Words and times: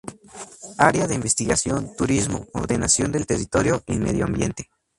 Área 0.79 1.05
de 1.05 1.13
investigación: 1.13 1.95
Turismo, 1.95 2.47
Ordenación 2.53 3.11
del 3.11 3.27
Territorio 3.27 3.83
y 3.85 3.99
Medio 3.99 4.25
Ambiente. 4.25 4.67